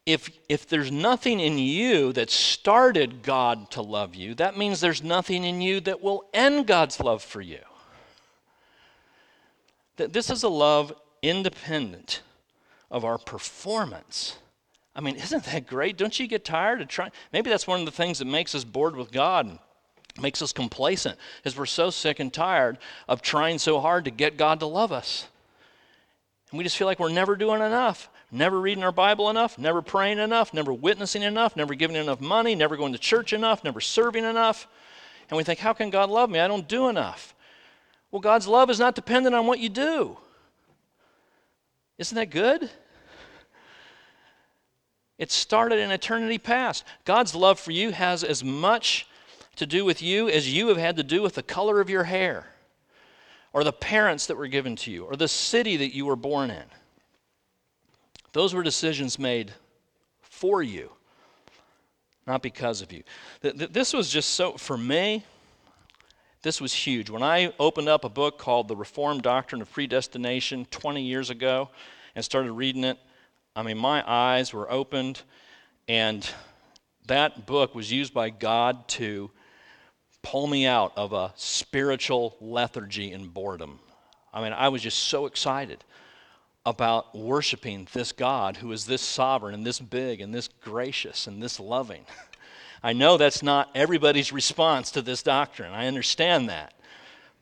[0.04, 5.02] If, if there's nothing in you that started God to love you, that means there's
[5.02, 7.60] nothing in you that will end God's love for you.
[9.96, 12.22] That this is a love independent
[12.90, 14.38] of our performance.
[14.94, 15.96] I mean, isn't that great?
[15.96, 17.12] Don't you get tired of trying?
[17.32, 19.58] Maybe that's one of the things that makes us bored with God and
[20.20, 22.78] makes us complacent, is we're so sick and tired
[23.08, 25.26] of trying so hard to get God to love us.
[26.50, 29.82] And we just feel like we're never doing enough, never reading our Bible enough, never
[29.82, 33.80] praying enough, never witnessing enough, never giving enough money, never going to church enough, never
[33.80, 34.68] serving enough.
[35.28, 36.38] And we think, how can God love me?
[36.38, 37.33] I don't do enough.
[38.14, 40.16] Well, God's love is not dependent on what you do.
[41.98, 42.70] Isn't that good?
[45.18, 46.84] It started in eternity past.
[47.04, 49.08] God's love for you has as much
[49.56, 52.04] to do with you as you have had to do with the color of your
[52.04, 52.46] hair,
[53.52, 56.52] or the parents that were given to you, or the city that you were born
[56.52, 56.66] in.
[58.30, 59.50] Those were decisions made
[60.20, 60.92] for you,
[62.28, 63.02] not because of you.
[63.40, 65.24] This was just so, for me,
[66.44, 67.08] this was huge.
[67.08, 71.70] When I opened up a book called The Reformed Doctrine of Predestination 20 years ago
[72.14, 72.98] and started reading it,
[73.56, 75.22] I mean, my eyes were opened,
[75.88, 76.28] and
[77.06, 79.30] that book was used by God to
[80.22, 83.78] pull me out of a spiritual lethargy and boredom.
[84.30, 85.82] I mean, I was just so excited
[86.66, 91.42] about worshiping this God who is this sovereign and this big and this gracious and
[91.42, 92.04] this loving.
[92.84, 95.72] I know that's not everybody's response to this doctrine.
[95.72, 96.74] I understand that.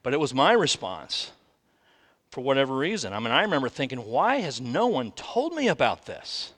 [0.04, 1.32] But it was my response
[2.30, 3.12] for whatever reason.
[3.12, 6.52] I mean, I remember thinking, why has no one told me about this?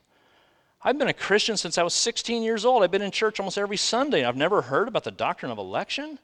[0.82, 2.82] I've been a Christian since I was 16 years old.
[2.82, 4.22] I've been in church almost every Sunday.
[4.22, 6.18] I've never heard about the doctrine of election.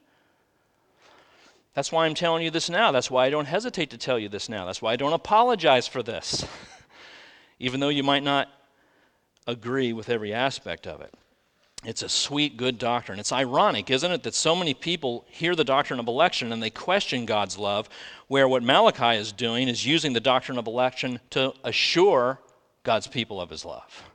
[1.73, 2.91] That's why I'm telling you this now.
[2.91, 4.65] That's why I don't hesitate to tell you this now.
[4.65, 6.45] That's why I don't apologize for this,
[7.59, 8.49] even though you might not
[9.47, 11.11] agree with every aspect of it.
[11.83, 13.19] It's a sweet, good doctrine.
[13.19, 16.69] It's ironic, isn't it, that so many people hear the doctrine of election and they
[16.69, 17.89] question God's love,
[18.27, 22.39] where what Malachi is doing is using the doctrine of election to assure
[22.83, 24.09] God's people of his love.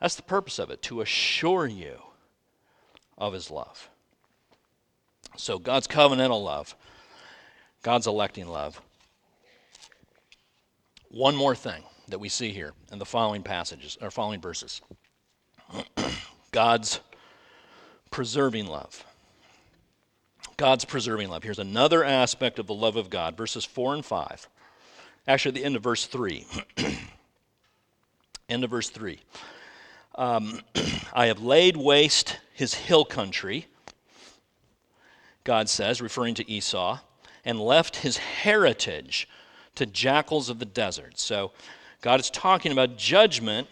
[0.00, 1.98] That's the purpose of it, to assure you
[3.18, 3.88] of his love.
[5.36, 6.74] So, God's covenantal love,
[7.82, 8.80] God's electing love.
[11.10, 14.80] One more thing that we see here in the following passages or following verses.
[16.52, 17.00] God's
[18.10, 19.04] preserving love.
[20.56, 21.42] God's preserving love.
[21.42, 24.48] Here's another aspect of the love of God, verses 4 and 5.
[25.26, 26.46] Actually, the end of verse 3.
[28.48, 29.18] end of verse 3.
[30.16, 30.60] Um,
[31.14, 33.68] I have laid waste his hill country,
[35.44, 36.98] God says, referring to Esau,
[37.44, 39.28] and left his heritage
[39.76, 41.18] to jackals of the desert.
[41.18, 41.52] So
[42.02, 43.68] God is talking about judgment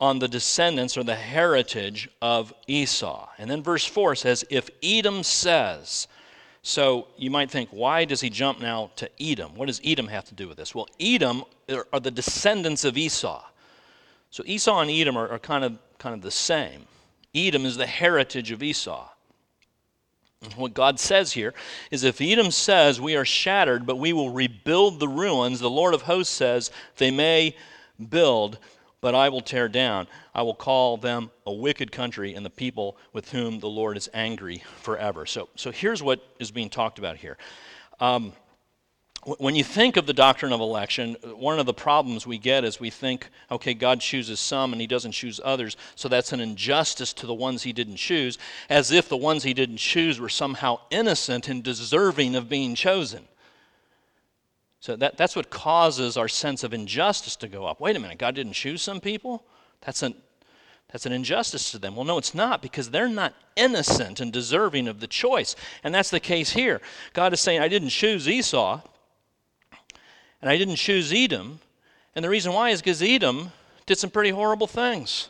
[0.00, 3.28] on the descendants or the heritage of Esau.
[3.38, 6.06] And then verse 4 says, If Edom says,
[6.62, 9.54] so you might think, why does he jump now to Edom?
[9.54, 10.74] What does Edom have to do with this?
[10.74, 11.44] Well, Edom
[11.92, 13.42] are the descendants of Esau.
[14.30, 16.84] So Esau and Edom are, are kind, of, kind of the same.
[17.34, 19.08] Edom is the heritage of Esau.
[20.56, 21.52] What God says here
[21.90, 25.94] is if Edom says, We are shattered, but we will rebuild the ruins, the Lord
[25.94, 27.56] of hosts says, They may
[28.10, 28.58] build,
[29.00, 30.06] but I will tear down.
[30.34, 34.08] I will call them a wicked country and the people with whom the Lord is
[34.12, 35.26] angry forever.
[35.26, 37.36] So, so here's what is being talked about here.
[38.00, 38.32] Um,
[39.38, 42.80] when you think of the doctrine of election, one of the problems we get is
[42.80, 47.12] we think, okay, God chooses some and he doesn't choose others, so that's an injustice
[47.14, 48.38] to the ones he didn't choose,
[48.70, 53.26] as if the ones he didn't choose were somehow innocent and deserving of being chosen.
[54.80, 57.80] So that, that's what causes our sense of injustice to go up.
[57.80, 59.44] Wait a minute, God didn't choose some people?
[59.80, 60.14] That's an,
[60.92, 61.96] that's an injustice to them.
[61.96, 65.56] Well, no, it's not because they're not innocent and deserving of the choice.
[65.82, 66.80] And that's the case here.
[67.12, 68.80] God is saying, I didn't choose Esau.
[70.40, 71.60] And I didn't choose Edom.
[72.14, 73.52] And the reason why is because Edom
[73.86, 75.28] did some pretty horrible things.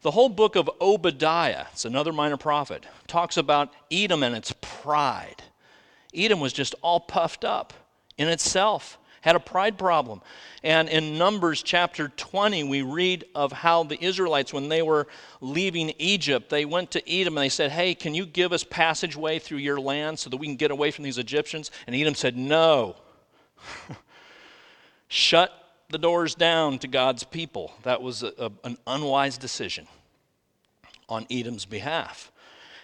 [0.00, 5.42] The whole book of Obadiah, it's another minor prophet, talks about Edom and its pride.
[6.14, 7.74] Edom was just all puffed up
[8.18, 10.20] in itself, had a pride problem.
[10.62, 15.06] And in Numbers chapter 20, we read of how the Israelites, when they were
[15.40, 19.38] leaving Egypt, they went to Edom and they said, Hey, can you give us passageway
[19.38, 21.70] through your land so that we can get away from these Egyptians?
[21.86, 22.96] And Edom said, No.
[25.08, 25.52] shut
[25.88, 27.72] the doors down to God's people.
[27.82, 29.88] That was a, a, an unwise decision
[31.08, 32.30] on Edom's behalf.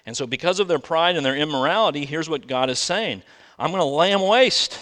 [0.06, 3.22] And so, because of their pride and their immorality, here's what God is saying
[3.58, 4.78] I'm going to lay them waste.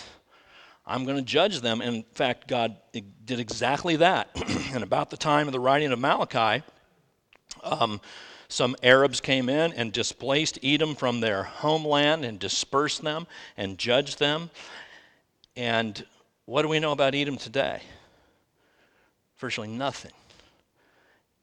[0.87, 1.81] I'm going to judge them.
[1.81, 4.31] And In fact, God did exactly that.
[4.75, 6.65] and about the time of the writing of Malachi,
[7.63, 8.01] um,
[8.49, 13.27] some Arabs came in and displaced Edom from their homeland and dispersed them
[13.57, 14.51] and judged them.
[15.57, 16.05] And
[16.45, 17.81] what do we know about Edom today?
[19.39, 20.13] Virtually nothing.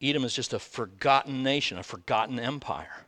[0.02, 3.06] Edom is just a forgotten nation, a forgotten empire.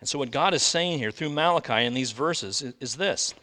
[0.00, 3.34] And so, what God is saying here through Malachi in these verses is, is this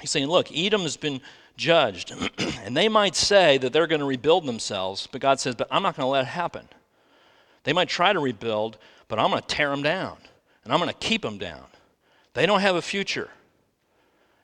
[0.00, 1.20] He's saying, Look, Edom has been
[1.56, 2.12] judged,
[2.64, 5.82] and they might say that they're going to rebuild themselves, but God says, But I'm
[5.82, 6.68] not going to let it happen.
[7.64, 8.78] They might try to rebuild,
[9.08, 10.18] but I'm going to tear them down,
[10.64, 11.64] and I'm going to keep them down.
[12.34, 13.30] They don't have a future.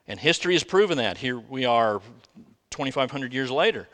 [0.09, 1.19] And history has proven that.
[1.19, 2.01] Here we are
[2.71, 3.89] 2,500 years later,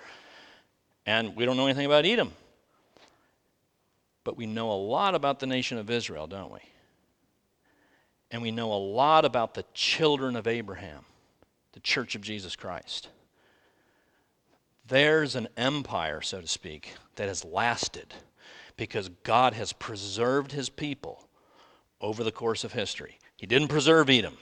[1.04, 2.32] and we don't know anything about Edom.
[4.24, 6.61] But we know a lot about the nation of Israel, don't we?
[8.30, 11.04] And we know a lot about the children of Abraham,
[11.79, 13.09] the church of Jesus Christ.
[14.89, 18.14] There's an empire, so to speak, that has lasted
[18.76, 21.29] because God has preserved his people
[22.01, 23.20] over the course of history.
[23.37, 24.35] He didn't preserve Edom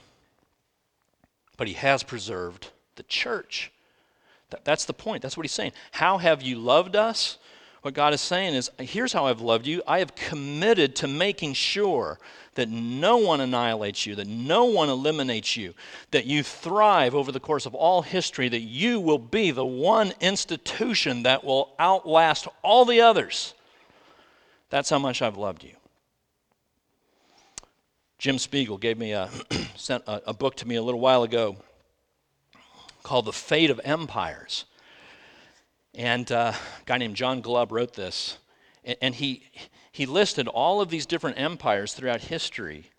[1.59, 3.71] but he has preserved the church.
[4.65, 5.23] That's the point.
[5.23, 5.73] That's what he's saying.
[5.91, 7.39] How have you loved us?
[7.83, 9.83] What God is saying is, here's how I've loved you.
[9.87, 12.19] I have committed to making sure
[12.55, 15.75] that no one annihilates you, that no one eliminates you,
[16.11, 20.13] that you thrive over the course of all history, that you will be the one
[20.21, 23.55] institution that will outlast all the others.
[24.71, 25.73] That's how much I've loved you.
[28.19, 29.29] Jim Spiegel gave me a,
[29.77, 31.57] sent a, a book to me a little while ago
[33.03, 34.65] called The Fate of Empires.
[35.97, 38.37] And uh, a guy named John Glubb wrote this.
[38.85, 39.45] And, and he,
[39.91, 42.91] he listed all of these different empires throughout history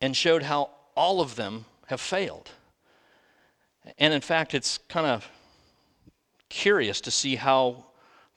[0.00, 2.52] and showed how all of them have failed.
[3.98, 5.28] And in fact, it's kind of
[6.48, 7.86] curious to see how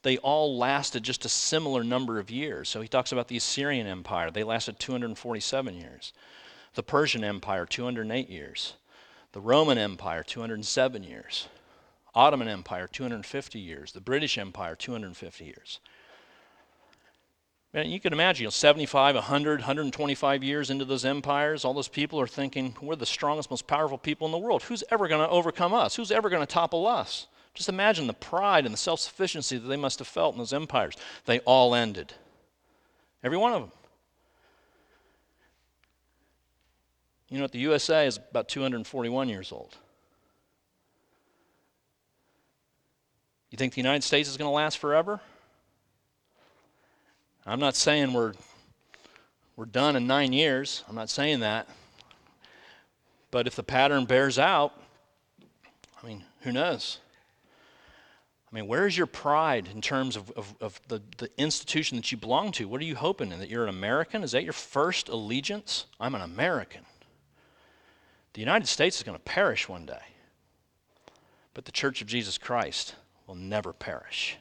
[0.01, 2.69] they all lasted just a similar number of years.
[2.69, 6.13] So he talks about the Assyrian Empire, they lasted 247 years.
[6.73, 8.73] The Persian Empire, 208 years.
[9.34, 11.47] The Roman Empire, 207 years.
[12.18, 13.91] Ottoman Empire, 250 years.
[13.91, 15.80] The British Empire, 250 years.
[17.76, 21.88] Man, you can imagine, you know, 75, 100, 125 years into those empires, all those
[21.88, 24.63] people are thinking, we're the strongest, most powerful people in the world.
[24.63, 25.95] Who's ever going to overcome us?
[25.95, 27.28] Who's ever going to topple us?
[27.53, 30.53] Just imagine the pride and the self sufficiency that they must have felt in those
[30.53, 30.95] empires.
[31.26, 32.13] They all ended.
[33.24, 33.72] Every one of them.
[37.30, 37.51] You know what?
[37.51, 39.78] The USA is about 241 years old.
[43.57, 45.19] You think the United States is going to last forever?
[47.43, 48.33] I'm not saying we're,
[49.55, 50.83] we're done in nine years.
[50.87, 51.67] I'm not saying that.
[53.31, 54.79] But if the pattern bears out,
[55.41, 56.99] I mean, who knows?
[58.51, 62.11] I mean, where is your pride in terms of, of, of, the, the institution that
[62.11, 62.67] you belong to?
[62.67, 63.39] What are you hoping in?
[63.39, 64.21] That you're an American?
[64.21, 65.87] Is that your first allegiance?
[65.99, 66.85] I'm an American.
[68.33, 70.13] The United States is going to perish one day,
[71.55, 72.93] but the church of Jesus Christ
[73.28, 74.38] will never perish.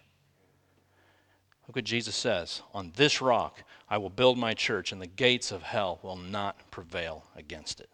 [1.66, 5.53] Look what Jesus says On this rock I will build my church, and the gates
[5.53, 7.91] of hell will not prevail against it.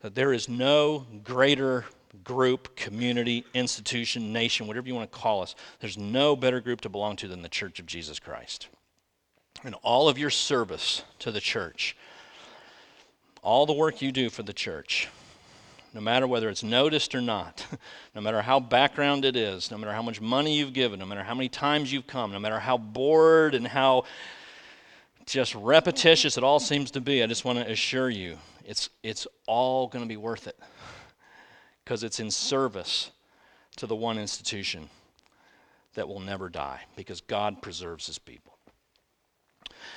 [0.00, 1.84] That there is no greater
[2.24, 6.88] group, community, institution, nation, whatever you want to call us, there's no better group to
[6.88, 8.68] belong to than the Church of Jesus Christ.
[9.62, 11.96] And all of your service to the church,
[13.42, 15.08] all the work you do for the church,
[15.92, 17.66] no matter whether it's noticed or not,
[18.14, 21.24] no matter how background it is, no matter how much money you've given, no matter
[21.24, 24.04] how many times you've come, no matter how bored and how
[25.26, 29.26] just repetitious it all seems to be, I just want to assure you it's, it's
[29.46, 30.58] all going to be worth it
[31.84, 33.10] because it's in service
[33.76, 34.88] to the one institution
[35.94, 38.49] that will never die because God preserves his people.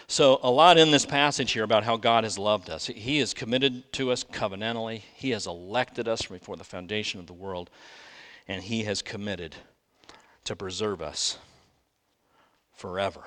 [0.08, 2.88] So, a lot in this passage here about how God has loved us.
[2.88, 7.28] He is committed to us covenantally, He has elected us from before the foundation of
[7.28, 7.70] the world,
[8.48, 9.56] and He has committed
[10.44, 11.38] to preserve us
[12.74, 13.22] forever.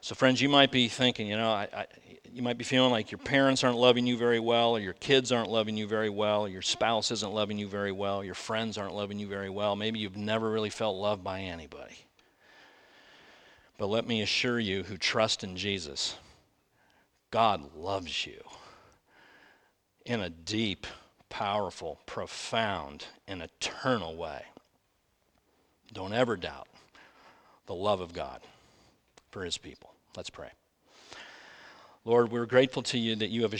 [0.00, 1.86] So, friends, you might be thinking, you know, I, I,
[2.32, 5.30] you might be feeling like your parents aren't loving you very well, or your kids
[5.30, 8.78] aren't loving you very well, or your spouse isn't loving you very well, your friends
[8.78, 9.76] aren't loving you very well.
[9.76, 11.94] Maybe you've never really felt loved by anybody.
[13.82, 16.14] But let me assure you who trust in Jesus,
[17.32, 18.40] God loves you
[20.06, 20.86] in a deep,
[21.28, 24.44] powerful, profound, and eternal way.
[25.92, 26.68] Don't ever doubt
[27.66, 28.42] the love of God
[29.32, 29.92] for his people.
[30.16, 30.50] Let's pray.
[32.04, 33.52] Lord, we're grateful to you that you have